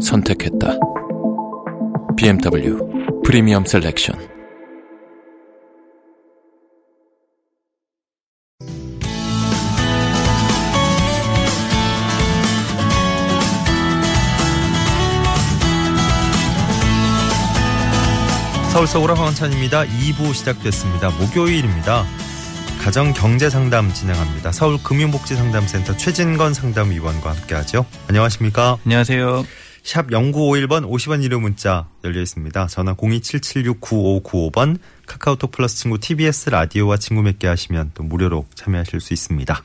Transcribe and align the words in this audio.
선택했다. 0.00 0.78
BMW 2.16 2.78
프리미엄 3.24 3.64
셀렉션. 3.64 4.30
서울 18.72 18.86
서울의 18.86 19.16
황원찬입니다. 19.16 19.84
2부 19.84 20.32
시작됐습니다. 20.32 21.10
목요일입니다. 21.10 22.04
가정 22.80 23.12
경제 23.12 23.50
상담 23.50 23.92
진행합니다. 23.92 24.52
서울 24.52 24.78
금융복지상담센터 24.82 25.96
최진건 25.96 26.54
상담위원과 26.54 27.30
함께하죠. 27.32 27.84
안녕하십니까? 28.08 28.78
안녕하세요. 28.86 29.44
샵 29.82 30.08
0951번 30.08 30.88
50원 30.88 31.22
유료 31.22 31.40
문자 31.40 31.86
열려 32.04 32.20
있습니다. 32.20 32.66
전화 32.66 32.94
027769595번 32.94 34.78
카카오톡 35.06 35.50
플러스 35.50 35.76
친구 35.76 35.98
TBS 35.98 36.50
라디오와 36.50 36.96
친구 36.98 37.22
맺게 37.22 37.46
하시면 37.46 37.92
또 37.94 38.02
무료로 38.02 38.46
참여하실 38.54 39.00
수 39.00 39.12
있습니다. 39.12 39.62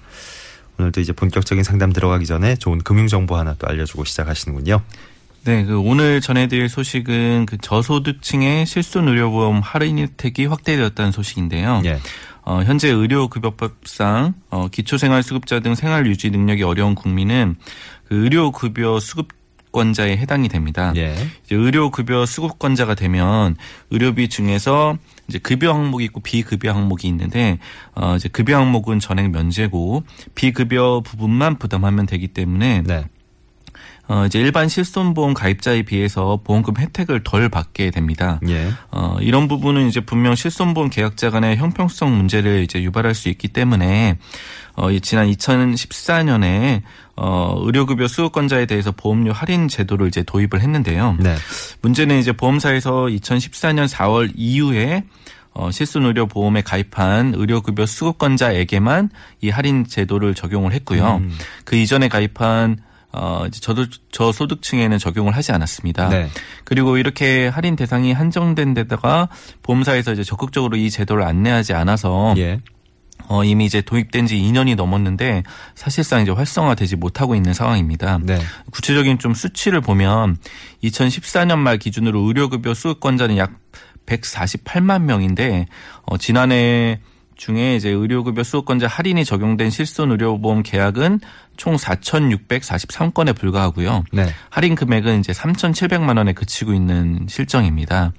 오늘도 0.79 1.01
이제 1.01 1.13
본격적인 1.13 1.63
상담 1.63 1.93
들어가기 1.93 2.25
전에 2.25 2.55
좋은 2.55 2.79
금융 2.79 3.07
정보 3.07 3.37
하나 3.37 3.55
또 3.57 3.67
알려주고 3.67 4.03
시작하시는군요. 4.03 4.81
네, 5.45 5.63
그 5.63 5.79
오늘 5.79 6.21
전해드릴 6.21 6.69
소식은 6.69 7.45
그 7.45 7.57
저소득층의 7.59 8.65
실손 8.65 9.07
의료보험 9.07 9.59
할인 9.59 9.99
혜택이 9.99 10.45
확대되었다는 10.47 11.11
소식인데요. 11.11 11.83
예. 11.85 11.99
어, 12.41 12.61
현재 12.63 12.89
의료급여법상 12.89 14.33
어, 14.49 14.67
기초생활수급자 14.69 15.59
등 15.59 15.75
생활 15.75 16.07
유지 16.07 16.31
능력이 16.31 16.63
어려운 16.63 16.95
국민은 16.95 17.57
그 18.07 18.23
의료급여 18.23 18.99
수급 18.99 19.27
권자에 19.75 20.15
해당이 20.15 20.47
됩니다. 20.47 20.93
예. 20.95 21.13
이제 21.43 21.53
의료급여 21.55 22.25
수급권자가 22.25 22.95
되면 22.95 23.57
의료비 23.91 24.29
중에서 24.29 24.97
이제 25.27 25.37
급여 25.37 25.73
항목이 25.73 26.05
있고 26.05 26.21
비급여 26.21 26.71
항목이 26.71 27.09
있는데 27.09 27.59
어 27.93 28.15
이제 28.15 28.29
급여 28.29 28.57
항목은 28.57 28.99
전액 28.99 29.31
면제고 29.31 30.03
비급여 30.33 31.01
부분만 31.03 31.59
부담하면 31.59 32.05
되기 32.05 32.29
때문에 32.29 32.83
네. 32.85 33.05
어 34.07 34.25
이제 34.25 34.39
일반 34.39 34.69
실손보험 34.69 35.33
가입자에 35.33 35.81
비해서 35.81 36.39
보험금 36.43 36.77
혜택을 36.77 37.23
덜 37.23 37.49
받게 37.49 37.89
됩니다. 37.91 38.39
예. 38.47 38.71
어, 38.91 39.17
이런 39.19 39.47
부분은 39.47 39.87
이제 39.87 39.99
분명 39.99 40.35
실손보험 40.35 40.89
계약자 40.89 41.31
간의 41.31 41.57
형평성 41.57 42.15
문제를 42.15 42.61
이제 42.63 42.83
유발할 42.83 43.15
수 43.15 43.29
있기 43.29 43.47
때문에 43.47 44.17
어, 44.75 44.91
이 44.91 45.01
지난 45.01 45.31
2014년에 45.31 46.81
어, 47.15 47.55
의료급여 47.63 48.07
수급권자에 48.07 48.65
대해서 48.65 48.91
보험료 48.91 49.31
할인 49.31 49.67
제도를 49.67 50.07
이제 50.07 50.21
도입을 50.21 50.61
했는데요. 50.61 51.17
네. 51.19 51.35
문제는 51.81 52.19
이제 52.19 52.31
보험사에서 52.31 53.05
2014년 53.05 53.87
4월 53.87 54.31
이후에 54.35 55.03
어, 55.53 55.71
실손의료 55.71 56.27
보험에 56.27 56.61
가입한 56.61 57.33
의료급여 57.35 57.85
수급권자에게만 57.85 59.09
이 59.41 59.49
할인 59.49 59.85
제도를 59.87 60.35
적용을 60.35 60.73
했고요. 60.73 61.21
음. 61.23 61.31
그 61.63 61.77
이전에 61.77 62.09
가입한 62.09 62.77
어, 63.15 63.45
이제 63.47 63.59
저도, 63.59 63.85
저소득층에는 64.11 64.97
적용을 64.97 65.35
하지 65.35 65.51
않았습니다. 65.51 66.09
네. 66.09 66.29
그리고 66.63 66.97
이렇게 66.97 67.47
할인 67.47 67.75
대상이 67.75 68.13
한정된 68.13 68.73
데다가 68.73 69.29
보험사에서 69.63 70.13
이제 70.13 70.23
적극적으로 70.23 70.77
이 70.77 70.89
제도를 70.89 71.23
안내하지 71.23 71.73
않아서 71.73 72.33
예. 72.37 72.61
어, 73.27 73.43
이미 73.43 73.65
이제 73.65 73.81
도입된 73.81 74.27
지 74.27 74.35
2년이 74.35 74.75
넘었는데 74.75 75.43
사실상 75.73 76.21
이제 76.21 76.31
활성화되지 76.31 76.97
못하고 76.97 77.35
있는 77.35 77.53
상황입니다. 77.53 78.19
네. 78.21 78.39
구체적인 78.71 79.19
좀 79.19 79.33
수치를 79.33 79.81
보면 79.81 80.37
2014년 80.83 81.57
말 81.57 81.77
기준으로 81.77 82.21
의료급여 82.21 82.73
수급권자는 82.73 83.37
약 83.37 83.53
148만 84.05 85.03
명인데 85.03 85.67
어, 86.03 86.17
지난해 86.17 86.99
중에 87.35 87.75
이제 87.75 87.89
의료급여 87.89 88.43
수급권자 88.43 88.87
할인이 88.87 89.25
적용된 89.25 89.69
실손 89.69 90.11
의료보험 90.11 90.63
계약은 90.63 91.19
총 91.57 91.75
4,643건에 91.75 93.35
불과하고요. 93.35 94.03
네. 94.11 94.27
할인 94.49 94.75
금액은 94.75 95.19
이제 95.19 95.33
3,700만 95.33 96.17
원에 96.17 96.33
그치고 96.33 96.73
있는 96.73 97.25
실정입니다. 97.29 98.13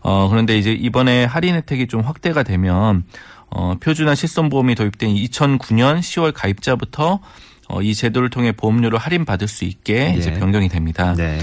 어, 0.00 0.28
그런데 0.28 0.58
이제 0.58 0.72
이번에 0.72 1.24
할인 1.24 1.54
혜택이 1.54 1.86
좀 1.86 2.00
확대가 2.00 2.42
되면 2.42 3.04
어, 3.50 3.74
표준화 3.80 4.14
실손보험이 4.14 4.74
도입된 4.74 5.14
2009년 5.14 6.00
10월 6.00 6.32
가입자부터 6.34 7.20
어, 7.68 7.82
이 7.82 7.94
제도를 7.94 8.30
통해 8.30 8.52
보험료를 8.52 8.98
할인받을 8.98 9.48
수 9.48 9.64
있게 9.64 10.14
이제 10.16 10.30
네. 10.30 10.38
변경이 10.38 10.68
됩니다. 10.68 11.14
네. 11.16 11.38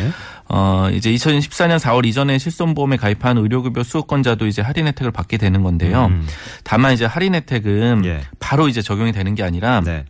어, 0.50 0.90
이제 0.92 1.12
2014년 1.12 1.80
4월 1.80 2.06
이전에 2.06 2.38
실손보험에 2.40 2.98
가입한 2.98 3.38
의료급여 3.38 3.84
수급권자도 3.84 4.48
이제 4.48 4.62
할인 4.62 4.88
혜택을 4.88 5.12
받게 5.12 5.38
되는 5.38 5.62
건데요. 5.62 6.08
음. 6.08 6.28
다만 6.64 6.94
이제 6.94 7.06
할인 7.06 7.36
혜택은 7.36 8.04
예. 8.06 8.22
바로 8.40 8.68
이제 8.68 8.82
적용이 8.82 9.12
되는 9.12 9.36
게 9.36 9.44
아니라 9.44 9.82
네. 9.82 10.06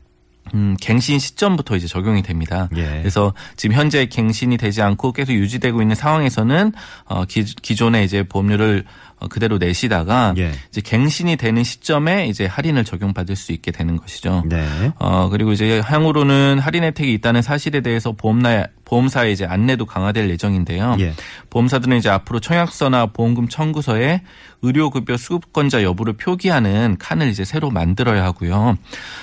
음, 0.53 0.75
갱신 0.79 1.19
시점부터 1.19 1.75
이제 1.75 1.87
적용이 1.87 2.21
됩니다. 2.21 2.69
예. 2.75 2.83
그래서 2.99 3.33
지금 3.55 3.75
현재 3.75 4.05
갱신이 4.05 4.57
되지 4.57 4.81
않고 4.81 5.11
계속 5.11 5.33
유지되고 5.33 5.81
있는 5.81 5.95
상황에서는 5.95 6.71
어, 7.05 7.25
기, 7.25 7.43
기존에 7.43 8.03
이제 8.03 8.23
보험료를 8.23 8.85
어, 8.85 9.08
그대로 9.27 9.57
내시다가 9.57 10.33
예. 10.37 10.53
이제 10.69 10.81
갱신이 10.81 11.35
되는 11.35 11.63
시점에 11.63 12.27
이제 12.27 12.45
할인을 12.45 12.85
적용받을 12.85 13.35
수 13.35 13.51
있게 13.51 13.71
되는 13.71 13.97
것이죠. 13.97 14.43
네. 14.45 14.65
어, 14.99 15.29
그리고 15.29 15.51
이제 15.51 15.81
향후로는 15.81 16.59
할인 16.59 16.83
혜택이 16.83 17.13
있다는 17.13 17.41
사실에 17.41 17.81
대해서 17.81 18.13
보험나, 18.13 18.67
보험사의 18.85 19.33
이제 19.33 19.45
안내도 19.45 19.85
강화될 19.85 20.29
예정인데요. 20.29 20.95
예. 20.99 21.13
보험사들은 21.49 21.97
이제 21.97 22.09
앞으로 22.09 22.39
청약서나 22.39 23.07
보험금 23.07 23.47
청구서에 23.49 24.21
의료급여 24.61 25.17
수급권자 25.17 25.83
여부를 25.83 26.13
표기하는 26.13 26.97
칸을 26.99 27.29
이제 27.29 27.45
새로 27.45 27.69
만들어야 27.69 28.23
하고요. 28.23 28.77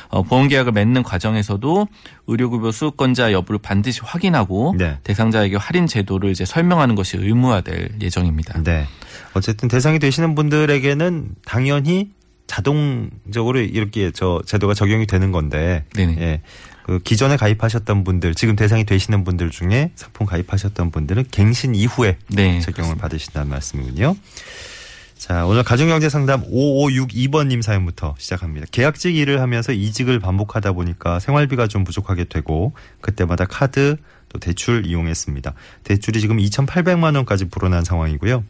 어, 0.08 0.22
보험계약을 0.22 0.72
맺는 0.72 1.02
과정에서도 1.02 1.88
의료급여 2.26 2.72
수급권자 2.72 3.32
여부를 3.32 3.58
반드시 3.62 4.00
확인하고 4.02 4.74
네. 4.78 4.98
대상자에게 5.04 5.56
할인 5.56 5.86
제도를 5.86 6.30
이제 6.30 6.44
설명하는 6.44 6.94
것이 6.94 7.16
의무화될 7.16 7.96
예정입니다. 8.00 8.62
네. 8.62 8.86
어쨌든 9.34 9.68
대상이 9.68 9.98
되시는 9.98 10.34
분들에게는 10.34 11.30
당연히 11.44 12.10
자동적으로 12.46 13.60
이렇게 13.60 14.10
저 14.12 14.40
제도가 14.46 14.74
적용이 14.74 15.06
되는 15.06 15.32
건데 15.32 15.84
네네. 15.94 16.16
예. 16.20 16.42
그 16.84 17.00
기존에 17.00 17.36
가입하셨던 17.36 18.04
분들, 18.04 18.36
지금 18.36 18.54
대상이 18.54 18.84
되시는 18.84 19.24
분들 19.24 19.50
중에 19.50 19.90
상품 19.96 20.24
가입하셨던 20.24 20.92
분들은 20.92 21.24
갱신 21.32 21.74
이후에 21.74 22.16
네, 22.28 22.60
적용을 22.60 22.96
받으신다는 22.96 23.48
말씀이군요. 23.48 24.14
자, 25.18 25.46
오늘 25.46 25.64
가정경제 25.64 26.08
상담 26.08 26.42
5562번님 26.42 27.60
사연부터 27.60 28.14
시작합니다. 28.18 28.66
계약직 28.70 29.16
일을 29.16 29.40
하면서 29.40 29.72
이직을 29.72 30.20
반복하다 30.20 30.72
보니까 30.72 31.18
생활비가 31.18 31.66
좀 31.66 31.82
부족하게 31.82 32.24
되고 32.24 32.72
그때마다 33.00 33.46
카드 33.46 33.96
또 34.28 34.38
대출 34.38 34.86
이용했습니다. 34.86 35.54
대출이 35.82 36.20
지금 36.20 36.36
2,800만 36.36 37.16
원까지 37.16 37.46
불어난 37.46 37.82
상황이고요. 37.82 38.44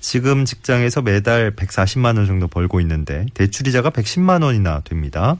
지금 0.00 0.44
직장에서 0.44 1.02
매달 1.02 1.54
140만 1.54 2.16
원 2.16 2.26
정도 2.26 2.48
벌고 2.48 2.80
있는데 2.80 3.26
대출이자가 3.34 3.90
110만 3.90 4.42
원이나 4.42 4.80
됩니다. 4.80 5.36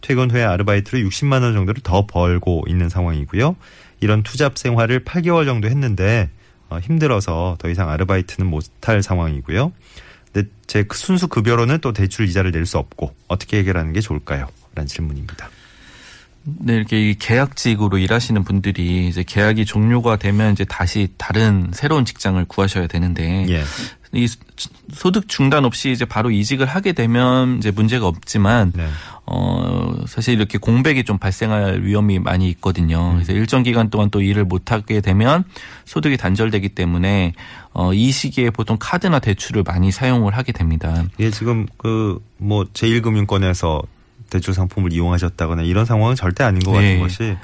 퇴근 0.00 0.30
후에 0.30 0.44
아르바이트로 0.44 1.00
60만 1.08 1.42
원 1.42 1.54
정도를 1.54 1.82
더 1.82 2.06
벌고 2.06 2.64
있는 2.68 2.88
상황이고요. 2.88 3.56
이런 4.00 4.22
투잡 4.22 4.56
생활을 4.58 5.04
8개월 5.04 5.44
정도 5.46 5.68
했는데 5.68 6.30
어, 6.68 6.78
힘들어서 6.78 7.56
더 7.58 7.68
이상 7.68 7.90
아르바이트는 7.90 8.48
못할 8.48 9.02
상황이고요. 9.02 9.72
근데 10.32 10.48
제 10.66 10.84
순수 10.92 11.28
급여로는 11.28 11.78
또 11.80 11.92
대출 11.92 12.28
이자를 12.28 12.50
낼 12.50 12.66
수 12.66 12.78
없고 12.78 13.14
어떻게 13.28 13.58
해결하는 13.58 13.92
게 13.92 14.00
좋을까요? 14.00 14.46
라는 14.74 14.86
질문입니다. 14.86 15.48
네, 16.44 16.76
이렇게 16.76 17.10
이 17.10 17.14
계약직으로 17.18 17.98
일하시는 17.98 18.44
분들이 18.44 19.08
이제 19.08 19.24
계약이 19.26 19.64
종료가 19.64 20.16
되면 20.16 20.52
이제 20.52 20.64
다시 20.64 21.08
다른 21.16 21.70
새로운 21.72 22.04
직장을 22.04 22.44
구하셔야 22.44 22.86
되는데 22.86 23.46
예. 23.48 23.64
이 24.12 24.28
소득 24.92 25.28
중단 25.28 25.64
없이 25.64 25.90
이제 25.90 26.04
바로 26.04 26.30
이직을 26.30 26.66
하게 26.66 26.92
되면 26.92 27.58
이제 27.58 27.70
문제가 27.70 28.06
없지만 28.06 28.72
네. 28.74 28.86
어 29.26 30.04
사실 30.06 30.34
이렇게 30.34 30.58
공백이 30.58 31.04
좀 31.04 31.18
발생할 31.18 31.82
위험이 31.82 32.18
많이 32.18 32.48
있거든요. 32.50 33.12
그래서 33.14 33.32
일정 33.32 33.62
기간 33.62 33.90
동안 33.90 34.10
또 34.10 34.20
일을 34.22 34.44
못 34.44 34.70
하게 34.70 35.00
되면 35.00 35.44
소득이 35.84 36.16
단절되기 36.16 36.70
때문에 36.70 37.32
어이 37.72 38.12
시기에 38.12 38.50
보통 38.50 38.76
카드나 38.78 39.18
대출을 39.18 39.64
많이 39.66 39.90
사용을 39.90 40.36
하게 40.36 40.52
됩니다. 40.52 41.04
이게 41.18 41.30
지금 41.30 41.66
그 41.76 42.20
뭐 42.38 42.64
제1금융권에서 42.64 43.84
대출 44.30 44.54
상품을 44.54 44.92
이용하셨다거나 44.92 45.62
이런 45.62 45.84
상황은 45.84 46.16
절대 46.16 46.44
아닌 46.44 46.60
것 46.60 46.72
네. 46.72 46.96
같은 46.96 47.00
것이 47.00 47.36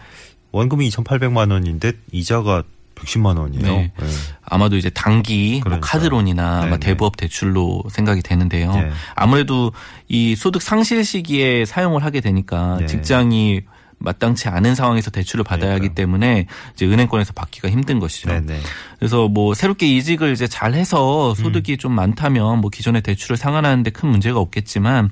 원금이 0.51 0.89
2,800만 0.91 1.51
원인데 1.51 1.93
이자가 2.11 2.63
110만 3.05 3.39
원이에요. 3.39 3.63
네. 3.63 3.93
네. 3.99 4.07
아마도 4.45 4.77
이제 4.77 4.91
단기 4.91 5.63
뭐. 5.67 5.79
카드론이나 5.81 6.59
아마 6.59 6.65
네네. 6.65 6.79
대부업 6.79 7.17
대출로 7.17 7.83
생각이 7.91 8.23
되는데요. 8.23 8.73
네. 8.75 8.91
아무래도 9.15 9.73
이 10.09 10.35
소득 10.37 10.63
상실 10.63 11.05
시기에 11.05 11.65
사용을 11.65 12.05
하게 12.05 12.21
되니까 12.21 12.79
네. 12.81 12.87
직장이 12.87 13.63
마땅치 14.05 14.49
않은 14.49 14.75
상황에서 14.75 15.11
대출을 15.13 15.45
받아야 15.45 15.71
하기 15.75 15.81
그러니까요. 15.81 15.95
때문에 15.95 16.47
이제 16.75 16.87
은행권에서 16.87 17.33
받기가 17.35 17.71
힘든 17.71 18.01
것이죠. 18.01 18.31
네네. 18.31 18.59
그래서 18.99 19.29
뭐 19.29 19.55
새롭게 19.55 19.87
이직을 19.87 20.33
이제 20.33 20.47
잘 20.49 20.75
해서 20.75 21.35
소득이 21.35 21.77
좀 21.77 21.93
많다면 21.93 22.61
뭐 22.61 22.69
기존의 22.69 23.03
대출을 23.03 23.37
상환하는데 23.37 23.91
큰 23.91 24.09
문제가 24.09 24.41
없겠지만 24.41 25.11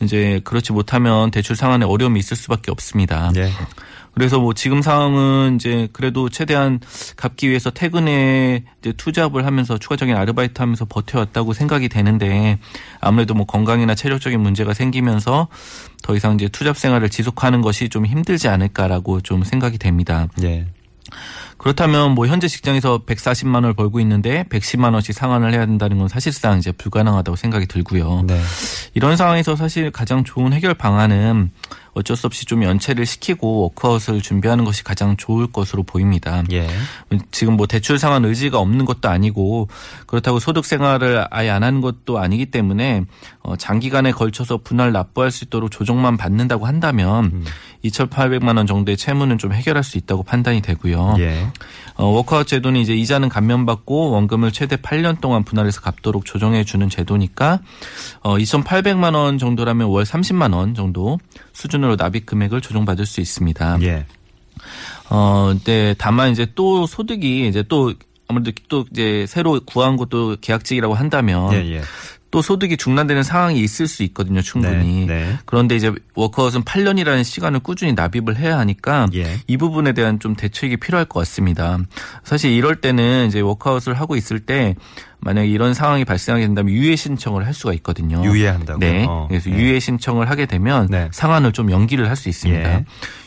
이제 0.00 0.40
그렇지 0.44 0.72
못하면 0.72 1.30
대출 1.30 1.54
상환에 1.54 1.84
어려움이 1.84 2.18
있을 2.18 2.34
수밖에 2.36 2.70
없습니다. 2.70 3.30
네. 3.34 3.50
그래서 4.14 4.38
뭐 4.40 4.52
지금 4.54 4.82
상황은 4.82 5.56
이제 5.56 5.88
그래도 5.92 6.28
최대한 6.28 6.80
갚기 7.16 7.48
위해서 7.48 7.70
퇴근에 7.70 8.64
이제 8.80 8.92
투잡을 8.92 9.46
하면서 9.46 9.78
추가적인 9.78 10.16
아르바이트 10.16 10.60
하면서 10.60 10.84
버텨왔다고 10.84 11.52
생각이 11.52 11.88
되는데 11.88 12.58
아무래도 13.00 13.34
뭐 13.34 13.46
건강이나 13.46 13.94
체력적인 13.94 14.40
문제가 14.40 14.74
생기면서 14.74 15.48
더 16.02 16.16
이상 16.16 16.34
이제 16.34 16.48
투잡 16.48 16.76
생활을 16.76 17.08
지속하는 17.08 17.60
것이 17.60 17.88
좀 17.88 18.06
힘들지 18.06 18.48
않을까라고 18.48 19.20
좀 19.20 19.44
생각이 19.44 19.78
됩니다. 19.78 20.26
예. 20.42 20.66
그렇다면 21.58 22.12
뭐 22.12 22.26
현재 22.26 22.48
직장에서 22.48 23.00
140만 23.04 23.56
원을 23.56 23.74
벌고 23.74 24.00
있는데 24.00 24.44
110만 24.44 24.94
원씩 24.94 25.14
상환을 25.14 25.52
해야 25.52 25.66
된다는 25.66 25.98
건 25.98 26.08
사실상 26.08 26.58
이제 26.58 26.72
불가능하다고 26.72 27.36
생각이 27.36 27.66
들고요. 27.66 28.22
네. 28.26 28.40
이런 28.94 29.16
상황에서 29.16 29.56
사실 29.56 29.90
가장 29.90 30.24
좋은 30.24 30.52
해결 30.52 30.72
방안은 30.72 31.50
어쩔 31.94 32.16
수 32.16 32.26
없이 32.26 32.44
좀 32.44 32.62
연체를 32.62 33.06
시키고 33.06 33.62
워크아웃을 33.62 34.20
준비하는 34.20 34.64
것이 34.64 34.84
가장 34.84 35.16
좋을 35.16 35.48
것으로 35.48 35.82
보입니다. 35.82 36.42
예. 36.52 36.68
지금 37.30 37.56
뭐 37.56 37.66
대출 37.66 37.98
상환 37.98 38.24
의지가 38.24 38.58
없는 38.58 38.84
것도 38.84 39.08
아니고 39.08 39.68
그렇다고 40.06 40.38
소득 40.38 40.64
생활을 40.64 41.26
아예 41.30 41.50
안 41.50 41.62
하는 41.62 41.80
것도 41.80 42.18
아니기 42.18 42.46
때문에 42.46 43.04
어 43.42 43.56
장기간에 43.56 44.12
걸쳐서 44.12 44.58
분할 44.58 44.92
납부할 44.92 45.30
수 45.30 45.44
있도록 45.44 45.70
조정만 45.70 46.16
받는다고 46.16 46.66
한다면 46.66 47.24
음. 47.32 47.44
2,800만 47.84 48.56
원 48.56 48.66
정도의 48.66 48.96
채무는 48.96 49.38
좀 49.38 49.52
해결할 49.52 49.82
수 49.82 49.96
있다고 49.98 50.22
판단이 50.22 50.60
되고요. 50.60 51.16
예. 51.18 51.46
어, 51.94 52.06
워크아웃 52.06 52.46
제도는 52.46 52.80
이제 52.80 52.94
이자는 52.94 53.28
감면받고 53.28 54.10
원금을 54.10 54.52
최대 54.52 54.76
8년 54.76 55.20
동안 55.20 55.44
분할해서 55.44 55.80
갚도록 55.80 56.24
조정해 56.24 56.64
주는 56.64 56.88
제도니까 56.88 57.60
어, 58.22 58.36
2,800만 58.36 59.14
원 59.14 59.38
정도라면 59.38 59.88
월 59.88 60.04
30만 60.04 60.54
원 60.54 60.74
정도 60.74 61.18
수준으로 61.60 61.96
납입 61.96 62.24
금액을 62.24 62.62
조정받을 62.62 63.04
수 63.04 63.20
있습니다. 63.20 63.78
예. 63.82 64.06
어, 65.10 65.54
네, 65.64 65.94
다만 65.98 66.30
이제 66.30 66.46
또 66.54 66.86
소득이 66.86 67.46
이제 67.48 67.62
또 67.68 67.92
아무래도 68.28 68.52
또 68.68 68.86
이제 68.90 69.26
새로 69.28 69.60
구한 69.66 69.96
것도 69.96 70.36
계약직이라고 70.40 70.94
한다면 70.94 71.52
예. 71.52 71.76
예. 71.76 71.80
또 72.30 72.42
소득이 72.42 72.76
중단되는 72.76 73.24
상황이 73.24 73.60
있을 73.60 73.88
수 73.88 74.04
있거든요, 74.04 74.40
충분히. 74.40 75.04
네, 75.04 75.26
네. 75.26 75.38
그런데 75.46 75.74
이제 75.74 75.92
워크아웃은 76.14 76.62
8년이라는 76.62 77.24
시간을 77.24 77.60
꾸준히 77.60 77.92
납입을 77.92 78.36
해야 78.36 78.58
하니까 78.58 79.08
예. 79.14 79.40
이 79.48 79.56
부분에 79.56 79.92
대한 79.92 80.20
좀 80.20 80.36
대책이 80.36 80.76
필요할 80.76 81.06
것 81.06 81.18
같습니다. 81.20 81.78
사실 82.22 82.52
이럴 82.52 82.80
때는 82.80 83.26
이제 83.26 83.40
워크아웃을 83.40 83.94
하고 83.94 84.14
있을 84.14 84.38
때 84.38 84.76
만약에 85.22 85.48
이런 85.48 85.74
상황이 85.74 86.04
발생하게 86.04 86.46
된다면 86.46 86.72
유예 86.74 86.96
신청을 86.96 87.46
할 87.46 87.52
수가 87.54 87.72
있거든요. 87.74 88.22
유예한다고요? 88.24 88.78
네. 88.78 89.04
어, 89.08 89.26
그래서 89.28 89.50
네. 89.50 89.56
유예 89.56 89.78
신청을 89.80 90.30
하게 90.30 90.46
되면 90.46 90.86
네. 90.90 91.08
상환을 91.12 91.52
좀 91.52 91.70
연기를 91.70 92.08
할 92.08 92.16
수 92.16 92.28
있습니다. 92.28 92.70
예. 92.72 92.84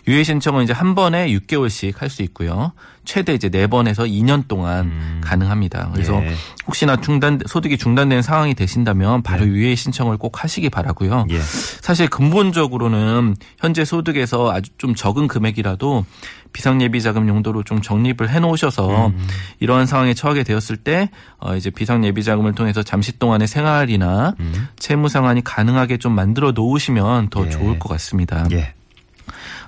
유예 0.07 0.23
신청은 0.23 0.63
이제 0.65 0.73
한 0.73 0.95
번에 0.95 1.27
6개월씩 1.29 1.97
할 1.97 2.09
수 2.09 2.21
있고요. 2.23 2.73
최대 3.05 3.33
이제 3.33 3.49
4번에서 3.49 4.07
2년 4.09 4.47
동안 4.47 4.85
음. 4.85 5.21
가능합니다. 5.23 5.89
그래서 5.93 6.21
예. 6.23 6.33
혹시나 6.67 6.95
중단 6.97 7.39
소득이 7.45 7.77
중단되는 7.77 8.21
상황이 8.21 8.53
되신다면 8.53 9.23
바로 9.23 9.45
유예 9.47 9.75
신청을 9.75 10.17
꼭 10.17 10.43
하시기 10.43 10.69
바라고요. 10.69 11.27
예. 11.31 11.39
사실 11.39 12.07
근본적으로는 12.09 13.35
현재 13.59 13.85
소득에서 13.85 14.51
아주 14.51 14.71
좀 14.77 14.95
적은 14.95 15.27
금액이라도 15.27 16.05
비상예비자금 16.53 17.27
용도로 17.27 17.63
좀 17.63 17.81
적립을 17.81 18.29
해놓으셔서 18.29 19.07
음. 19.07 19.27
이러한 19.59 19.85
상황에 19.85 20.13
처하게 20.13 20.43
되었을 20.43 20.77
때 20.77 21.09
어, 21.39 21.55
이제 21.55 21.69
비상예비자금을 21.69 22.53
통해서 22.53 22.83
잠시 22.83 23.17
동안의 23.19 23.47
생활이나 23.47 24.35
음. 24.39 24.67
채무 24.77 25.09
상환이 25.09 25.43
가능하게 25.43 25.97
좀 25.97 26.13
만들어 26.13 26.51
놓으시면 26.51 27.29
더 27.29 27.45
예. 27.45 27.49
좋을 27.49 27.79
것 27.79 27.89
같습니다. 27.89 28.47
예. 28.51 28.73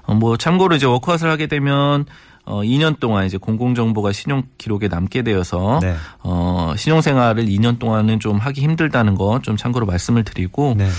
어, 0.04 0.14
뭐 0.14 0.38
참고로 0.38 0.76
이제 0.76 0.86
워크아웃을 0.86 1.30
하게 1.30 1.48
되면 1.48 2.06
어 2.46 2.62
2년 2.62 3.00
동안 3.00 3.26
이제 3.26 3.38
공공 3.38 3.76
정보가 3.76 4.12
신용 4.12 4.44
기록에 4.58 4.88
남게 4.88 5.22
되어서 5.24 5.80
네. 5.82 5.96
어 6.24 6.74
신용 6.78 7.02
생활을 7.02 7.46
2년 7.46 7.80
동안은 7.80 8.20
좀 8.20 8.38
하기 8.38 8.62
힘들다는 8.62 9.16
거 9.16 9.26
좀 9.42 9.58
참고로 9.58 9.86
말씀을 9.86 10.24
드리고 10.24 10.76
네. 10.78 10.90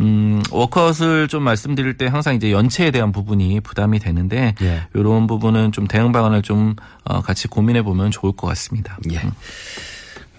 음 0.00 0.42
워크아웃을 0.50 1.28
좀 1.28 1.42
말씀드릴 1.42 1.96
때 1.96 2.06
항상 2.06 2.34
이제 2.34 2.50
연체에 2.52 2.90
대한 2.90 3.12
부분이 3.12 3.60
부담이 3.60 3.98
되는데 3.98 4.54
예. 4.62 4.82
이런 4.94 5.26
부분은 5.26 5.72
좀 5.72 5.86
대응 5.86 6.12
방안을 6.12 6.42
좀 6.42 6.74
어, 7.04 7.20
같이 7.22 7.48
고민해 7.48 7.82
보면 7.82 8.10
좋을 8.10 8.32
것 8.32 8.46
같습니다. 8.48 8.98
예. 9.12 9.20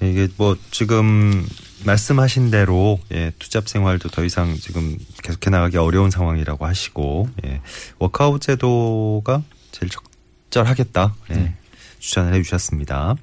이게 0.08 0.28
뭐 0.38 0.56
지금 0.72 1.46
말씀하신 1.86 2.52
대로 2.52 3.00
예, 3.12 3.32
투잡 3.40 3.68
생활도 3.68 4.10
더 4.10 4.24
이상 4.24 4.56
지금 4.56 4.98
계속해 5.24 5.50
나가기 5.50 5.78
어려운 5.78 6.12
상황이라고 6.12 6.66
하시고 6.66 7.30
예, 7.46 7.62
워크아웃 8.00 8.42
제도가 8.42 9.42
제일 9.72 9.90
적 9.90 10.04
절하겠다 10.50 11.16
예, 11.32 11.34
네. 11.34 11.56
추천을 12.00 12.34
해주셨습니다. 12.34 13.16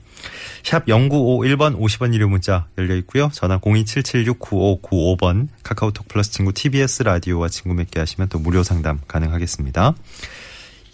샵 0.62 0.86
0951번 0.86 1.78
50원 1.78 2.14
유료 2.14 2.28
문자 2.28 2.66
열려 2.78 2.96
있고요. 2.96 3.30
전화 3.32 3.58
027769595번 3.60 5.48
카카오톡 5.62 6.08
플러스 6.08 6.30
친구 6.30 6.52
TBS 6.52 7.02
라디오와 7.02 7.48
친구 7.48 7.74
맺게 7.74 8.00
하시면 8.00 8.28
또 8.28 8.38
무료 8.38 8.62
상담 8.62 9.00
가능하겠습니다. 9.06 9.94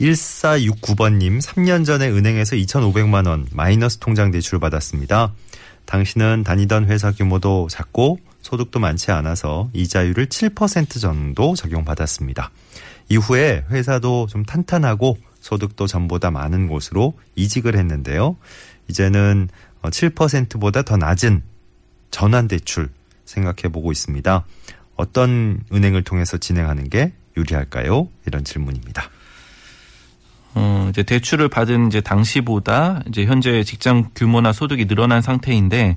1469번님 0.01 1.43
3년 1.43 1.85
전에 1.85 2.09
은행에서 2.09 2.57
2,500만 2.57 3.29
원 3.29 3.47
마이너스 3.53 3.99
통장 3.99 4.31
대출을 4.31 4.59
받았습니다. 4.59 5.33
당신은 5.85 6.45
다니던 6.45 6.87
회사 6.87 7.13
규모도 7.13 7.69
작고 7.71 8.19
소득도 8.43 8.79
많지 8.79 9.11
않아서 9.13 9.69
이자율을 9.75 10.27
7% 10.27 11.01
정도 11.01 11.55
적용받았습니다. 11.55 12.51
이후에 13.11 13.65
회사도 13.71 14.27
좀 14.29 14.45
탄탄하고 14.45 15.19
소득도 15.41 15.87
전보다 15.87 16.31
많은 16.31 16.69
곳으로 16.69 17.15
이직을 17.35 17.77
했는데요. 17.77 18.37
이제는 18.89 19.49
7%보다 19.83 20.83
더 20.83 20.97
낮은 20.97 21.43
전환 22.11 22.49
대출 22.49 22.91
생각해 23.25 23.73
보고 23.73 23.93
있습니다. 23.93 24.45
어떤 24.97 25.65
은행을 25.73 26.05
통해서 26.05 26.37
진행하는 26.37 26.89
게 26.91 27.13
유리할까요? 27.37 28.09
이런 28.27 28.45
질문입니다. 28.45 29.11
어, 30.55 30.89
이제 30.91 31.03
대출을 31.03 31.49
받은 31.49 31.87
이제 31.89 32.01
당시보다 32.01 33.03
이제 33.09 33.25
현재 33.25 33.63
직장 33.63 34.11
규모나 34.15 34.53
소득이 34.53 34.87
늘어난 34.87 35.23
상태인데 35.23 35.97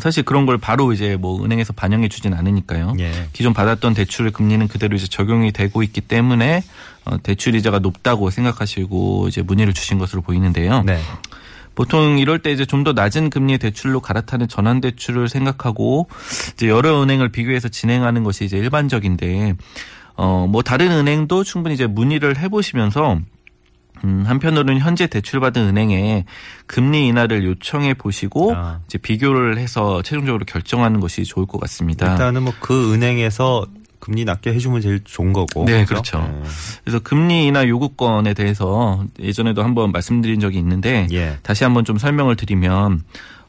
사실 0.00 0.24
그런 0.24 0.46
걸 0.46 0.58
바로 0.58 0.92
이제 0.92 1.16
뭐 1.16 1.44
은행에서 1.44 1.72
반영해 1.72 2.08
주진 2.08 2.34
않으니까요. 2.34 2.94
예. 2.98 3.28
기존 3.32 3.54
받았던 3.54 3.94
대출 3.94 4.30
금리는 4.32 4.66
그대로 4.66 4.96
이제 4.96 5.06
적용이 5.06 5.52
되고 5.52 5.82
있기 5.84 6.00
때문에 6.00 6.64
어, 7.04 7.18
대출 7.22 7.54
이자가 7.54 7.78
높다고 7.78 8.30
생각하시고 8.30 9.28
이제 9.28 9.42
문의를 9.42 9.72
주신 9.72 9.98
것으로 9.98 10.22
보이는데요. 10.22 10.82
네. 10.82 10.98
보통 11.74 12.18
이럴 12.18 12.38
때 12.40 12.52
이제 12.52 12.64
좀 12.64 12.84
더 12.84 12.92
낮은 12.92 13.30
금리의 13.30 13.58
대출로 13.58 14.00
갈아타는 14.00 14.46
전환 14.48 14.80
대출을 14.80 15.28
생각하고 15.28 16.08
이제 16.52 16.68
여러 16.68 17.02
은행을 17.02 17.30
비교해서 17.30 17.68
진행하는 17.68 18.24
것이 18.24 18.44
이제 18.44 18.58
일반적인데 18.58 19.54
어뭐 20.16 20.62
다른 20.62 20.90
은행도 20.92 21.44
충분히 21.44 21.74
이제 21.74 21.86
문의를 21.86 22.36
해보시면서 22.38 23.20
음, 24.04 24.24
한편으로는 24.26 24.78
현재 24.78 25.06
대출받은 25.06 25.62
은행에 25.62 26.24
금리 26.66 27.06
인하를 27.08 27.44
요청해 27.44 27.94
보시고 27.94 28.54
아. 28.54 28.80
이제 28.86 28.98
비교를 28.98 29.58
해서 29.58 30.02
최종적으로 30.02 30.44
결정하는 30.44 31.00
것이 31.00 31.24
좋을 31.24 31.46
것 31.46 31.60
같습니다. 31.60 32.12
일단은 32.12 32.42
뭐 32.42 32.54
그 32.60 32.94
은행에서 32.94 33.66
금리 33.98 34.24
낮게 34.24 34.52
해주면 34.54 34.80
제일 34.80 35.00
좋은 35.04 35.32
거고. 35.32 35.64
네, 35.64 35.84
그렇죠? 35.84 36.18
그렇죠. 36.20 36.42
그래서 36.84 36.98
금리 36.98 37.46
인하 37.46 37.66
요구권에 37.66 38.34
대해서 38.34 39.04
예전에도 39.18 39.62
한번 39.62 39.92
말씀드린 39.92 40.40
적이 40.40 40.58
있는데 40.58 41.06
예. 41.12 41.38
다시 41.42 41.64
한번 41.64 41.84
좀 41.84 41.98
설명을 41.98 42.36
드리면 42.36 43.02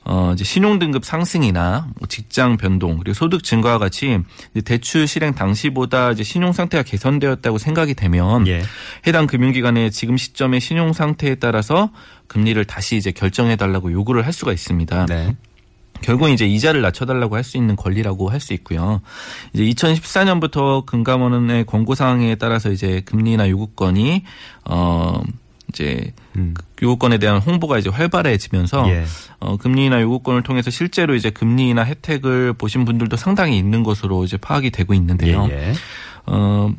어, 0.08 0.32
이제 0.34 0.44
신용등급 0.44 1.04
상승이나 1.04 1.88
뭐 2.00 2.08
직장 2.08 2.58
변동 2.58 2.98
그리고 2.98 3.14
소득 3.16 3.44
증가와 3.44 3.80
같이 3.80 4.20
대출 4.64 5.08
실행 5.08 5.34
당시보다 5.34 6.12
이제 6.12 6.24
신용 6.24 6.54
상태가 6.54 6.84
개선되었다고 6.84 7.58
생각이 7.58 7.96
되면 7.96 8.48
예. 8.48 8.62
해당 9.08 9.26
금융기관의 9.26 9.92
지금 9.92 10.16
시점의 10.16 10.62
신용 10.62 10.94
상태에 10.94 11.36
따라서 11.36 11.90
금리를 12.28 12.64
다시 12.66 12.98
이제 12.98 13.12
결정해 13.12 13.56
달라고 13.56 13.92
요구를 13.92 14.26
할 14.26 14.32
수가 14.32 14.54
있습니다. 14.54 15.08
네. 15.08 15.36
결국 16.02 16.30
이제 16.30 16.46
이자를 16.46 16.82
낮춰달라고 16.82 17.36
할 17.36 17.44
수 17.44 17.58
있는 17.58 17.76
권리라고 17.76 18.30
할 18.30 18.40
수 18.40 18.54
있고요. 18.54 19.02
이제 19.54 19.64
2014년부터 19.64 20.86
금감원의 20.86 21.66
권고 21.66 21.96
사항에 21.96 22.36
따라서 22.36 22.70
이제 22.70 23.02
금리나 23.06 23.50
요구권이 23.50 24.24
어 24.66 25.22
이제 25.76 26.14
음. 26.38 26.54
요구권에 26.82 27.18
대한 27.18 27.40
홍보가 27.40 27.78
이제 27.78 27.90
활발해지면서 27.90 28.90
예. 28.90 29.06
어 29.40 29.58
금리나 29.58 30.02
요구권을 30.02 30.44
통해서 30.44 30.72
실제로 30.72 31.16
이제 31.16 31.30
금리나 31.30 31.84
혜택을 31.84 32.54
보신 32.54 32.86
분들도 32.86 33.18
상당히 33.18 33.58
있는 33.58 33.84
것으로 33.84 34.24
이제 34.24 34.38
파악이 34.38 34.72
되고 34.72 34.94
있는데요. 34.94 35.48
예. 35.52 35.70
예. 35.70 35.74
어 36.26 36.74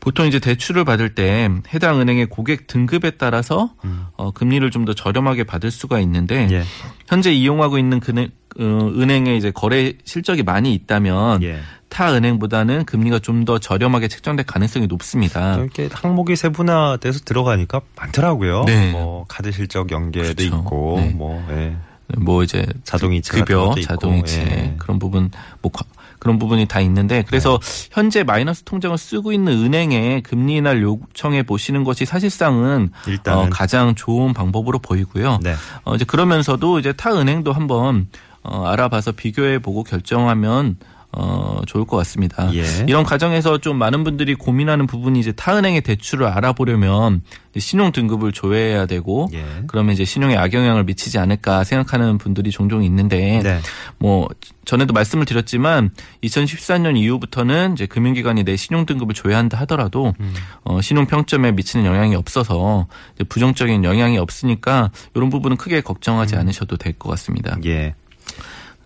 보통 0.00 0.26
이제 0.26 0.38
대출을 0.38 0.84
받을 0.84 1.14
때 1.14 1.48
해당 1.74 2.00
은행의 2.00 2.26
고객 2.26 2.66
등급에 2.68 3.10
따라서 3.12 3.74
어 4.16 4.30
금리를 4.30 4.70
좀 4.70 4.86
더 4.86 4.94
저렴하게 4.94 5.44
받을 5.44 5.70
수가 5.70 5.98
있는데 6.00 6.48
예. 6.52 6.62
현재 7.08 7.32
이용하고 7.32 7.76
있는 7.78 7.98
그네, 8.00 8.28
어, 8.58 8.62
은행의 8.62 9.36
이제 9.36 9.50
거래 9.50 9.94
실적이 10.04 10.42
많이 10.44 10.72
있다면 10.74 11.42
예. 11.42 11.58
타 11.96 12.12
은행보다는 12.14 12.84
금리가 12.84 13.18
좀 13.20 13.44
더 13.46 13.58
저렴하게 13.58 14.08
책정될 14.08 14.44
가능성이 14.44 14.86
높습니다. 14.88 15.54
이렇게 15.56 15.88
항목이 15.92 16.34
세분화돼서 16.36 17.20
들어가니까 17.20 17.80
많더라고요. 17.96 18.64
네. 18.64 18.90
뭐 18.92 19.24
카드 19.28 19.52
실적 19.52 19.90
연계도 19.92 20.34
그렇죠. 20.34 20.56
있고 20.56 20.94
네. 20.98 21.10
뭐 21.14 21.42
예. 21.50 21.76
뭐 22.18 22.42
이제 22.42 22.66
자동이체 22.84 23.38
급여, 23.40 23.74
자동이체 23.82 24.40
예. 24.42 24.74
그런 24.78 24.98
부분 24.98 25.30
뭐 25.62 25.70
과- 25.72 25.84
그런 26.18 26.38
부분이 26.38 26.66
다 26.66 26.80
있는데 26.80 27.22
그래서 27.26 27.58
네. 27.62 27.88
현재 27.92 28.24
마이너스 28.24 28.62
통장을 28.64 28.96
쓰고 28.98 29.32
있는 29.32 29.52
은행에 29.64 30.22
금리 30.22 30.56
인하를 30.56 30.82
요청해 30.82 31.44
보시는 31.44 31.84
것이 31.84 32.04
사실상은 32.04 32.90
어, 33.28 33.48
가장 33.50 33.94
좋은 33.94 34.32
방법으로 34.34 34.78
보이고요. 34.80 35.38
네. 35.42 35.54
어, 35.84 35.94
이제 35.94 36.04
그러면서도 36.04 36.78
이제 36.80 36.92
타 36.92 37.14
은행도 37.16 37.52
한번 37.52 38.08
어, 38.42 38.64
알아봐서 38.66 39.12
비교해 39.12 39.58
보고 39.60 39.82
결정하면 39.84 40.76
어, 41.12 41.60
좋을 41.66 41.86
것 41.86 41.96
같습니다. 41.98 42.52
예. 42.54 42.64
이런 42.86 43.04
과정에서 43.04 43.58
좀 43.58 43.76
많은 43.78 44.04
분들이 44.04 44.34
고민하는 44.34 44.86
부분이 44.86 45.18
이제 45.18 45.32
타 45.32 45.56
은행의 45.56 45.80
대출을 45.80 46.26
알아보려면 46.26 47.22
신용 47.56 47.90
등급을 47.92 48.32
조회해야 48.32 48.84
되고 48.86 49.28
예. 49.32 49.44
그러면 49.66 49.94
이제 49.94 50.04
신용에 50.04 50.36
악영향을 50.36 50.84
미치지 50.84 51.18
않을까 51.18 51.64
생각하는 51.64 52.18
분들이 52.18 52.50
종종 52.50 52.84
있는데 52.84 53.40
네. 53.42 53.60
뭐 53.98 54.28
전에도 54.66 54.92
말씀을 54.92 55.24
드렸지만 55.24 55.90
2014년 56.22 56.98
이후부터는 56.98 57.72
이제 57.74 57.86
금융기관이 57.86 58.44
내 58.44 58.56
신용 58.56 58.84
등급을 58.84 59.14
조회한다 59.14 59.58
하더라도 59.60 60.12
음. 60.20 60.34
어, 60.64 60.82
신용 60.82 61.06
평점에 61.06 61.52
미치는 61.52 61.86
영향이 61.86 62.14
없어서 62.14 62.88
부정적인 63.30 63.84
영향이 63.84 64.18
없으니까 64.18 64.90
이런 65.14 65.30
부분은 65.30 65.56
크게 65.56 65.80
걱정하지 65.80 66.34
음. 66.34 66.40
않으셔도 66.40 66.76
될 66.76 66.96
것 66.98 67.10
같습니다. 67.10 67.56
예. 67.66 67.94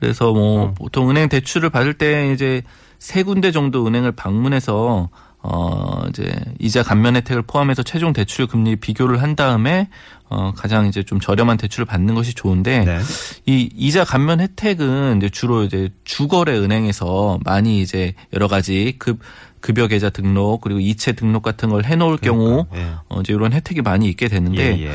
그래서 0.00 0.33
뭐 0.33 0.62
어. 0.62 0.75
보통 0.75 1.11
은행 1.11 1.28
대출을 1.28 1.71
받을 1.71 1.95
때 1.95 2.33
이제 2.33 2.62
세 2.99 3.23
군데 3.23 3.52
정도 3.52 3.87
은행을 3.87 4.12
방문해서 4.12 5.09
어 5.42 6.02
이제 6.09 6.30
이자 6.59 6.83
감면 6.83 7.16
혜택을 7.16 7.42
포함해서 7.42 7.83
최종 7.83 8.12
대출 8.12 8.47
금리 8.47 8.76
비교를 8.76 9.23
한 9.23 9.37
다음에 9.37 9.88
어 10.30 10.52
가장 10.54 10.87
이제 10.87 11.02
좀 11.02 11.20
저렴한 11.20 11.56
대출을 11.56 11.84
받는 11.84 12.14
것이 12.14 12.34
좋은데 12.34 12.84
네. 12.84 13.00
이 13.46 13.68
이자 13.76 14.04
감면 14.04 14.40
혜택은 14.40 15.18
이제 15.18 15.28
주로 15.28 15.64
이제 15.64 15.90
주거래 16.04 16.56
은행에서 16.56 17.40
많이 17.44 17.80
이제 17.82 18.14
여러 18.32 18.46
가지 18.49 18.94
급 18.99 19.18
급여 19.60 19.88
계좌 19.88 20.08
등록 20.08 20.60
그리고 20.60 20.80
이체 20.80 21.12
등록 21.12 21.42
같은 21.42 21.68
걸 21.68 21.84
해놓을 21.84 22.16
경우 22.18 22.66
예. 22.75 22.92
어 23.08 23.20
이제 23.20 23.32
이런 23.32 23.52
혜택이 23.52 23.82
많이 23.82 24.08
있게 24.08 24.28
되는데 24.28 24.78
예, 24.78 24.87
예. 24.87 24.94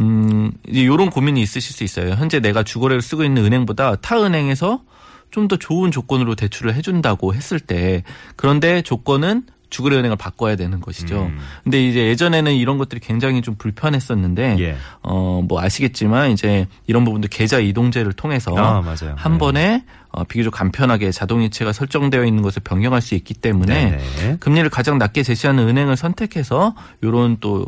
음, 0.00 0.50
이제 0.68 0.84
요런 0.84 1.10
고민이 1.10 1.40
있으실 1.40 1.74
수 1.74 1.84
있어요. 1.84 2.10
현재 2.14 2.40
내가 2.40 2.62
주거래를 2.62 3.00
쓰고 3.00 3.24
있는 3.24 3.44
은행보다 3.44 3.96
타 3.96 4.22
은행에서 4.22 4.82
좀 5.30 5.48
더 5.48 5.56
좋은 5.56 5.90
조건으로 5.90 6.34
대출을 6.34 6.74
해준다고 6.74 7.34
했을 7.34 7.58
때 7.58 8.04
그런데 8.36 8.82
조건은 8.82 9.44
주거래 9.72 9.96
은행을 9.96 10.16
바꿔야 10.16 10.54
되는 10.54 10.80
것이죠. 10.80 11.22
음. 11.22 11.38
근데 11.64 11.84
이제 11.84 12.06
예전에는 12.06 12.54
이런 12.54 12.78
것들이 12.78 13.00
굉장히 13.00 13.40
좀 13.40 13.56
불편했었는데 13.56 14.56
예. 14.60 14.76
어, 15.02 15.42
뭐 15.46 15.60
아시겠지만 15.60 16.30
이제 16.30 16.68
이런 16.86 17.04
부분도 17.04 17.28
계좌 17.28 17.58
이동제를 17.58 18.12
통해서 18.12 18.54
아, 18.54 18.82
맞아요. 18.82 19.14
한 19.16 19.32
네. 19.32 19.38
번에 19.38 19.84
어, 20.10 20.24
비교적 20.24 20.50
간편하게 20.50 21.10
자동이체가 21.10 21.72
설정되어 21.72 22.24
있는 22.26 22.42
것을 22.42 22.62
변경할 22.62 23.00
수 23.00 23.14
있기 23.14 23.32
때문에 23.32 23.98
네네. 24.18 24.36
금리를 24.40 24.68
가장 24.68 24.98
낮게 24.98 25.22
제시하는 25.22 25.66
은행을 25.66 25.96
선택해서 25.96 26.74
요런 27.02 27.38
또 27.40 27.66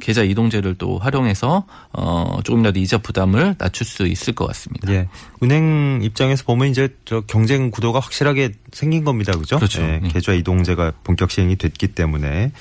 계좌 0.00 0.22
이동제를 0.22 0.74
또 0.76 0.98
활용해서 0.98 1.64
어 1.92 2.38
조금이라도 2.44 2.78
이자 2.78 2.98
부담을 2.98 3.54
낮출 3.58 3.86
수 3.86 4.06
있을 4.06 4.34
것 4.34 4.46
같습니다. 4.46 4.92
예. 4.92 5.08
은행 5.42 6.00
입장에서 6.02 6.44
보면 6.44 6.68
이제 6.68 6.88
저 7.04 7.22
경쟁 7.22 7.70
구도가 7.70 8.00
확실하게 8.00 8.52
생긴 8.72 9.04
겁니다. 9.04 9.32
그죠? 9.32 9.56
그렇죠. 9.56 9.82
예, 9.82 10.00
네. 10.02 10.08
계좌 10.08 10.32
이동제가 10.32 10.92
본격 11.04 11.30
시행이 11.30 11.56
됐기 11.56 11.88
때문에 11.88 12.52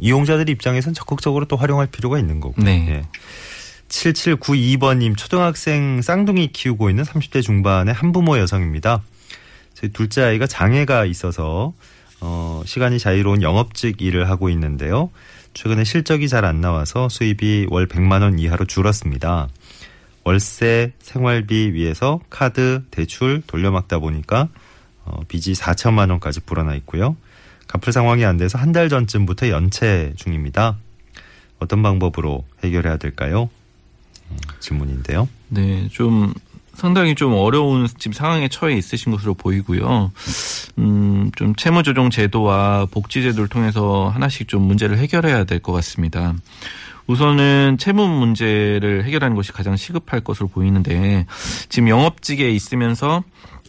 이용자들 0.00 0.48
입장에서는 0.48 0.94
적극적으로 0.94 1.44
또 1.46 1.56
활용할 1.56 1.86
필요가 1.86 2.18
있는 2.18 2.40
거고. 2.40 2.62
네. 2.62 2.86
예. 2.88 3.02
7792번님 3.88 5.16
초등학생 5.16 6.00
쌍둥이 6.00 6.52
키우고 6.52 6.90
있는 6.90 7.04
30대 7.04 7.42
중반의 7.42 7.92
한부모 7.92 8.38
여성입니다. 8.38 9.02
저희 9.74 9.90
둘째 9.90 10.22
아이가 10.22 10.46
장애가 10.46 11.06
있어서 11.06 11.72
어, 12.20 12.62
시간이 12.66 12.98
자유로운 12.98 13.42
영업직 13.42 14.00
일을 14.00 14.28
하고 14.28 14.48
있는데요. 14.50 15.10
최근에 15.54 15.84
실적이 15.84 16.28
잘 16.28 16.44
안 16.44 16.60
나와서 16.60 17.08
수입이 17.08 17.66
월 17.70 17.86
100만 17.86 18.22
원 18.22 18.38
이하로 18.38 18.64
줄었습니다. 18.66 19.48
월세, 20.24 20.92
생활비 21.00 21.72
위해서 21.72 22.20
카드, 22.30 22.82
대출 22.90 23.42
돌려막다 23.46 23.98
보니까 23.98 24.48
어, 25.04 25.20
빚이 25.28 25.52
4천만 25.54 26.10
원까지 26.10 26.40
불어나 26.40 26.74
있고요. 26.76 27.16
갚을 27.66 27.92
상황이 27.92 28.24
안 28.24 28.36
돼서 28.36 28.58
한 28.58 28.72
달 28.72 28.88
전쯤부터 28.88 29.48
연체 29.48 30.12
중입니다. 30.16 30.76
어떤 31.58 31.82
방법으로 31.82 32.44
해결해야 32.64 32.96
될까요? 32.96 33.48
음, 34.30 34.36
질문인데요. 34.60 35.28
네, 35.48 35.88
좀 35.88 36.32
상당히 36.80 37.14
좀 37.14 37.34
어려운 37.34 37.86
지금 37.98 38.14
상황에 38.14 38.48
처해 38.48 38.74
있으신 38.74 39.12
것으로 39.12 39.34
보이고요. 39.34 40.10
음, 40.78 41.30
좀 41.36 41.54
채무 41.54 41.82
조정 41.82 42.08
제도와 42.08 42.86
복지 42.90 43.20
제도를 43.22 43.48
통해서 43.48 44.08
하나씩 44.08 44.48
좀 44.48 44.62
문제를 44.62 44.96
해결해야 44.96 45.44
될 45.44 45.60
것 45.60 45.72
같습니다. 45.72 46.32
우선은 47.06 47.76
채무 47.78 48.08
문제를 48.08 49.04
해결하는 49.04 49.36
것이 49.36 49.52
가장 49.52 49.76
시급할 49.76 50.20
것으로 50.22 50.48
보이는데 50.48 51.26
지금 51.68 51.88
영업직에 51.90 52.50
있으면서 52.50 53.24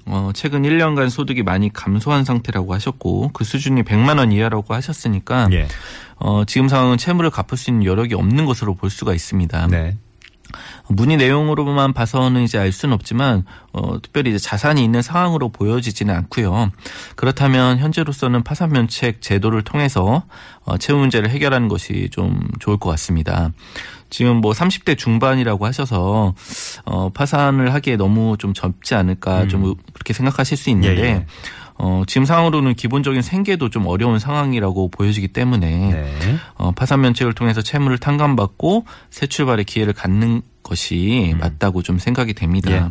어, 0.06 0.32
최근 0.34 0.62
1년간 0.62 1.10
소득이 1.10 1.44
많이 1.44 1.72
감소한 1.72 2.24
상태라고 2.24 2.74
하셨고 2.74 3.32
그 3.34 3.44
수준이 3.44 3.84
100만 3.84 4.20
원 4.20 4.32
이하라고 4.32 4.74
하셨으니까 4.74 5.50
예. 5.52 5.68
어, 6.16 6.44
지금 6.46 6.70
상황은 6.70 6.98
채무를 6.98 7.30
갚을 7.30 7.58
수 7.58 7.72
있는 7.72 7.84
여력이 7.86 8.14
없는 8.16 8.46
것으로 8.46 8.76
볼 8.76 8.90
수가 8.90 9.14
있습니다. 9.14 9.68
네. 9.68 9.98
문의 10.88 11.18
내용으로만 11.18 11.94
봐서는 11.94 12.44
이제 12.44 12.58
알 12.58 12.72
수는 12.72 12.94
없지만 12.94 13.46
어, 13.74 14.02
특별히 14.02 14.32
이제 14.32 14.40
자산이 14.40 14.84
있는 14.84 15.02
상황으로 15.02 15.50
보여지지는 15.50 16.14
않고요. 16.16 16.72
그렇다면 17.16 17.80
현재로서는 17.80 18.44
파산 18.44 18.72
면책 18.72 19.22
제도를 19.22 19.64
통해서 19.64 20.24
어, 20.64 20.78
채무 20.78 21.00
문제를 21.00 21.30
해결하는 21.30 21.68
것이 21.68 22.10
좀 22.12 22.48
좋을 22.60 22.78
것 22.78 22.90
같습니다. 22.92 23.52
지금 24.10 24.38
뭐 24.38 24.52
30대 24.52 24.98
중반이라고 24.98 25.66
하셔서 25.66 26.36
어, 26.86 27.10
파산을 27.10 27.74
하기에 27.74 27.96
너무 27.96 28.36
좀 28.38 28.54
젊지 28.54 28.94
않을까 28.94 29.48
좀 29.48 29.74
그렇게 29.94 30.14
생각하실 30.14 30.58
수 30.58 30.70
있는데 30.70 31.02
음. 31.02 31.06
예, 31.06 31.10
예. 31.10 31.26
어, 31.84 32.04
지금 32.06 32.26
상황으로는 32.26 32.76
기본적인 32.76 33.24
생계도 33.24 33.70
좀 33.70 33.88
어려운 33.88 34.20
상황이라고 34.20 34.90
보여지기 34.90 35.30
때문에 35.30 35.68
네. 35.92 36.16
어, 36.56 36.72
파산 36.72 37.02
면책을 37.02 37.34
통해서 37.34 37.64
채무를 37.64 37.98
탕감받고 37.98 38.86
새 39.10 39.26
출발의 39.26 39.66
기회를 39.66 39.94
갖는 39.94 40.44
것이 40.62 41.34
맞다고 41.40 41.82
좀 41.82 41.98
생각이 41.98 42.36
됩니다. 42.36 42.70
음. 42.70 42.76
예. 42.76 42.90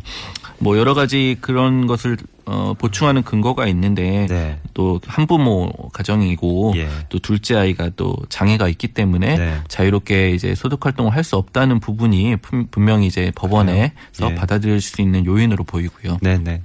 뭐 0.58 0.76
여러 0.76 0.92
가지 0.94 1.36
그런 1.40 1.86
것을 1.86 2.16
어, 2.46 2.74
보충하는 2.76 3.22
근거가 3.22 3.68
있는데 3.68 4.26
네. 4.28 4.58
또 4.74 5.00
한부모 5.06 5.70
가정이고 5.92 6.72
예. 6.76 6.88
또 7.10 7.20
둘째 7.20 7.54
아이가 7.54 7.90
또 7.94 8.16
장애가 8.28 8.68
있기 8.70 8.88
때문에 8.88 9.36
네. 9.36 9.54
자유롭게 9.68 10.32
이제 10.32 10.54
소득 10.56 10.84
활동을 10.84 11.14
할 11.14 11.22
수 11.22 11.36
없다는 11.36 11.78
부분이 11.78 12.36
분- 12.42 12.66
분명히 12.72 13.06
이제 13.06 13.30
법원에서 13.36 14.30
예. 14.30 14.34
받아들일 14.34 14.80
수 14.80 15.00
있는 15.00 15.24
요인으로 15.26 15.62
보이고요. 15.62 16.18
네, 16.22 16.38
네. 16.38 16.60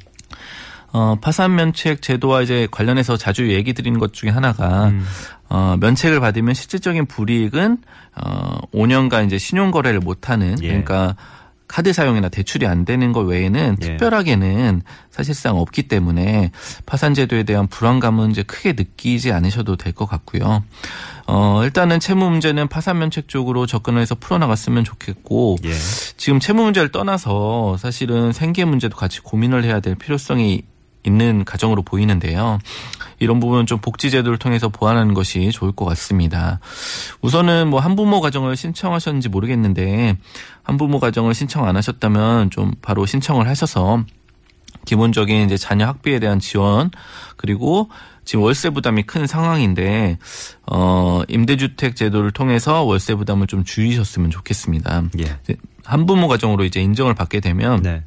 어, 0.98 1.18
파산 1.20 1.56
면책 1.56 2.02
제도와 2.02 2.42
이제 2.42 2.70
관련해서 2.72 3.18
자주 3.18 3.52
얘기 3.52 3.74
드리는 3.74 4.00
것 4.00 4.14
중에 4.14 4.30
하나가 4.30 4.86
음. 4.86 5.06
어, 5.50 5.76
면책을 5.82 6.22
받으면 6.22 6.54
실질적인 6.54 7.06
불이익은 7.08 7.80
어, 8.16 8.60
5년간 8.74 9.26
이제 9.26 9.38
신용 9.38 9.72
거래를 9.72 10.00
못 10.00 10.30
하는 10.30 10.56
예. 10.64 10.68
그러니까 10.68 11.18
카드 11.68 11.92
사용이나 11.92 12.30
대출이 12.30 12.66
안 12.66 12.86
되는 12.86 13.12
것 13.12 13.22
외에는 13.22 13.78
예. 13.82 13.86
특별하게는 13.86 14.84
사실상 15.12 15.58
없기 15.58 15.90
때문에 15.90 16.52
파산 16.86 17.14
제도에 17.14 17.44
대한 17.44 17.68
불안감은 17.68 18.32
이제 18.32 18.44
크게 18.44 18.72
느끼지 18.74 19.34
않으셔도 19.34 19.76
될 19.76 19.92
것 19.92 20.06
같고요. 20.06 20.64
어, 21.28 21.62
일단은 21.66 22.00
채무 22.00 22.30
문제는 22.30 22.70
파산 22.70 23.00
면책 23.00 23.28
쪽으로 23.28 23.66
접근을 23.66 24.02
해서 24.02 24.16
풀어나갔으면 24.16 24.86
좋겠고 24.86 25.58
예. 25.66 25.74
지금 26.16 26.40
채무 26.40 26.64
문제를 26.64 26.90
떠나서 26.94 27.76
사실은 27.76 28.32
생계 28.32 28.64
문제도 28.64 28.96
같이 28.96 29.20
고민을 29.20 29.66
해야 29.66 29.82
될 29.82 29.96
필요성이 29.96 30.64
있는 31.06 31.46
가정으로 31.46 31.84
보이는데요. 31.84 32.60
이런 33.20 33.40
부분은 33.40 33.66
좀 33.66 33.80
복지 33.80 34.12
제도를 34.12 34.38
통해서 34.38 34.70
보완하는 34.70 35.14
것이 35.14 35.52
좋을 35.52 35.72
것 35.72 35.86
같습니다. 35.86 36.60
우선은 37.22 37.70
뭐 37.70 37.80
한부모 37.80 38.22
가정을 38.22 38.56
신청하셨는지 38.56 39.30
모르겠는데 39.30 40.18
한부모 40.64 41.00
가정을 41.00 41.34
신청 41.34 41.68
안 41.68 41.78
하셨다면 41.78 42.50
좀 42.50 42.74
바로 42.82 43.06
신청을 43.06 43.48
하셔서 43.48 44.04
기본적인 44.86 45.46
이제 45.46 45.58
자녀 45.58 45.88
학비에 45.88 46.20
대한 46.20 46.40
지원 46.40 46.92
그리고 47.38 47.90
지금 48.24 48.44
월세 48.44 48.70
부담이 48.70 49.04
큰 49.04 49.28
상황인데 49.28 50.18
어 50.72 51.22
임대주택 51.28 51.96
제도를 51.96 52.32
통해서 52.32 52.84
월세 52.84 53.16
부담을 53.16 53.48
좀 53.48 53.64
줄이셨으면 53.64 54.32
좋겠습니다. 54.32 55.04
예. 55.20 55.56
한부모 55.84 56.28
가정으로 56.28 56.66
이제 56.66 56.82
인정을 56.82 57.14
받게 57.14 57.40
되면 57.40 57.82
네. 57.82 58.04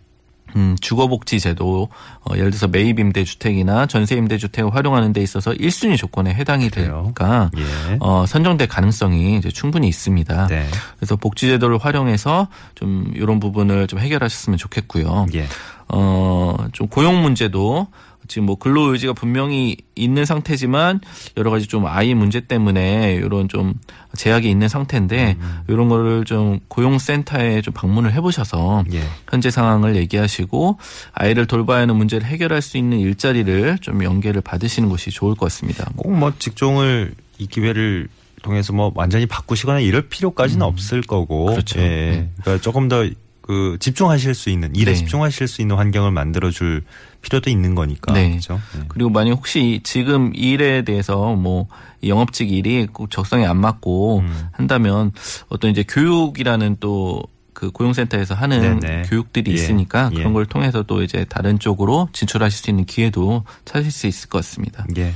음, 0.57 0.77
주거복지 0.81 1.41
제도, 1.41 1.89
어, 2.21 2.35
예를 2.35 2.51
들어서 2.51 2.69
매입 2.69 2.99
임대주택이나 2.99 3.87
전세 3.87 4.17
임대주택을 4.17 4.75
활용하는 4.75 5.13
데 5.13 5.23
있어서 5.23 5.53
1순위 5.53 5.97
조건에 5.97 6.35
해당이? 6.35 6.71
되니까, 6.71 7.51
예. 7.57 7.97
어, 8.01 8.25
선정될 8.27 8.69
가능성이 8.69 9.37
이제 9.37 9.51
충분히 9.51 9.89
있습니다. 9.89 10.47
네. 10.49 10.67
그래서 10.97 11.17
복지제도를 11.17 11.79
활용해서 11.79 12.49
좀 12.75 13.13
이런 13.15 13.41
부분을 13.41 13.87
좀 13.87 13.99
해결하셨으면 13.99 14.59
좋겠고요. 14.59 15.27
예. 15.35 15.47
어, 15.89 16.57
좀 16.73 16.87
고용 16.89 17.23
문제도 17.23 17.87
지금 18.29 18.47
뭐 18.47 18.57
근로 18.57 18.93
의지가 18.93 19.15
분명히 19.15 19.77
있는 19.95 20.25
상태지만 20.25 21.01
여러 21.37 21.51
가지 21.51 21.67
좀 21.67 21.87
아이 21.87 22.15
문제 22.15 22.41
때문에 22.41 23.15
이런 23.15 23.49
좀 23.49 23.75
제약이 24.17 24.49
있는 24.49 24.69
상태인데 24.69 25.37
음. 25.41 25.59
이런 25.69 25.89
거를 25.89 26.25
좀 26.25 26.61
고용센터에 26.69 27.63
좀 27.63 27.75
방문을 27.75 28.13
해보셔서 28.13 28.85
예. 28.93 29.03
현재 29.31 29.51
상황을 29.51 29.97
얘기하시고 29.97 30.79
아이를 31.13 31.47
돌봐야 31.47 31.83
하는 31.83 31.97
문제를 31.97 32.27
해결할 32.27 32.63
수 32.63 32.77
있는 32.77 32.99
일자리를 33.01 33.79
좀 33.81 34.05
연계를 34.05 34.41
받으시는 34.43 34.89
것이 34.89 35.11
좋을 35.11 35.35
것 35.35 35.47
같습니다. 35.47 35.91
꼭 35.97 36.09
뭐 36.19 36.33
직종을 36.39 37.15
이 37.39 37.47
기회를 37.47 38.09
통해서 38.43 38.73
뭐 38.73 38.93
완전히 38.95 39.27
바꾸시거나 39.27 39.81
이럴 39.81 40.09
필요까지는 40.09 40.63
없을 40.63 41.03
거고. 41.03 41.47
그렇죠. 41.47 41.79
예. 41.81 41.85
네. 41.85 42.31
그러니까 42.41 42.63
조금 42.63 42.89
더 42.89 43.05
그 43.49 43.79
집중하실 43.81 44.35
수 44.35 44.51
있는 44.51 44.77
일에 44.77 44.93
네. 44.93 44.99
집중하실 44.99 45.49
수 45.49 45.63
있는 45.63 45.77
환경을 45.77 46.11
만들어 46.13 46.51
줄 46.51 46.83
필요도 47.23 47.49
있는 47.49 47.75
거니까. 47.75 48.13
네. 48.13 48.29
그렇죠. 48.29 48.61
예. 48.77 48.83
그리고 48.89 49.09
만약 49.09 49.33
혹시 49.33 49.81
지금 49.85 50.33
일에 50.35 50.83
대해서 50.83 51.35
뭐이 51.35 51.65
영업직 52.09 52.53
일이 52.53 52.87
꼭 52.93 53.11
적성에 53.11 53.47
안 53.47 53.57
맞고 53.57 54.19
음. 54.19 54.49
한다면 54.53 55.13
어떤 55.49 55.71
이제 55.71 55.83
교육이라는 55.89 56.77
또 56.79 57.23
그 57.55 57.73
고용센터에서 57.73 58.35
하는 58.37 58.79
네네. 58.79 59.03
교육들이 59.09 59.51
예. 59.51 59.55
있으니까 59.57 60.11
예. 60.13 60.17
그런 60.19 60.33
걸 60.33 60.47
통해서 60.47 60.85
또 60.85 61.03
이제 61.03 61.25
다른 61.29 61.59
쪽으로 61.59 62.09
진출하실 62.13 62.57
수 62.57 62.71
있는 62.71 62.85
기회도 62.85 63.43
찾을 63.65 63.91
수 63.91 64.07
있을 64.07 64.29
것 64.29 64.39
같습니다. 64.39 64.87
예. 64.97 65.13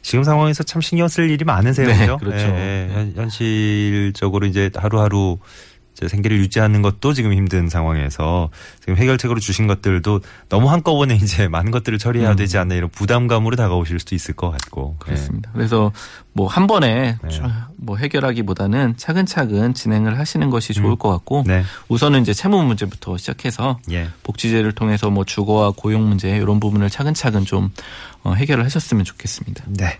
지금 0.00 0.22
상황에서 0.22 0.62
참 0.62 0.80
신경 0.80 1.08
쓸 1.08 1.28
일이 1.28 1.44
많으세요. 1.44 1.88
네, 1.88 1.98
그죠? 1.98 2.16
그렇죠. 2.18 2.46
예, 2.46 2.86
예. 2.88 2.94
현- 2.94 3.12
현실적으로 3.16 4.46
이제 4.46 4.70
하루하루 4.76 5.38
생계를 5.94 6.38
유지하는 6.38 6.82
것도 6.82 7.14
지금 7.14 7.32
힘든 7.32 7.68
상황에서 7.68 8.50
지금 8.80 8.96
해결책으로 8.96 9.40
주신 9.40 9.66
것들도 9.66 10.20
너무 10.48 10.70
한꺼번에 10.70 11.14
이제 11.22 11.48
많은 11.48 11.70
것들을 11.70 11.98
처리해야 11.98 12.32
음. 12.32 12.36
되지 12.36 12.58
않나 12.58 12.74
이런 12.74 12.90
부담감으로 12.90 13.56
다가오실 13.56 13.98
수도 14.00 14.14
있을 14.14 14.34
것 14.34 14.50
같고. 14.50 14.96
예. 15.00 15.04
그렇습니다. 15.04 15.50
그래서 15.54 15.92
뭐 16.32 16.50
한 16.50 16.66
번에 16.66 17.16
네. 17.22 17.28
쫙뭐 17.30 17.96
해결하기보다는 17.96 18.94
차근차근 18.96 19.72
진행을 19.72 20.18
하시는 20.18 20.50
것이 20.50 20.74
좋을 20.74 20.90
음. 20.90 20.98
것 20.98 21.08
같고 21.10 21.44
네. 21.46 21.62
우선은 21.88 22.22
이제 22.22 22.34
채무 22.34 22.62
문제부터 22.64 23.16
시작해서 23.16 23.78
예. 23.92 24.08
복지제를 24.24 24.72
통해서 24.72 25.10
뭐 25.10 25.24
주거와 25.24 25.72
고용 25.76 26.08
문제 26.08 26.36
이런 26.36 26.58
부분을 26.58 26.90
차근차근 26.90 27.44
좀 27.44 27.70
어, 28.24 28.34
해결을 28.34 28.64
하셨으면 28.64 29.04
좋겠습니다. 29.04 29.64
네. 29.68 29.98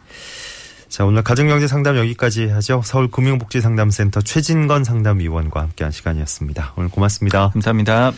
자, 0.91 1.05
오늘 1.05 1.23
가정경제 1.23 1.69
상담 1.69 1.97
여기까지 1.97 2.49
하죠. 2.49 2.83
서울 2.85 3.09
금융복지상담센터 3.13 4.23
최진건 4.23 4.83
상담위원과 4.83 5.63
함께한 5.63 5.93
시간이었습니다. 5.93 6.75
오늘 6.77 6.91
고맙습니다. 6.91 7.51
감사합니다. 7.51 8.13